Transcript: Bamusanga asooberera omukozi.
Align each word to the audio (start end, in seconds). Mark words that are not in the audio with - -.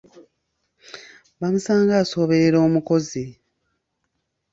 Bamusanga 1.39 1.93
asooberera 2.03 2.57
omukozi. 2.67 3.23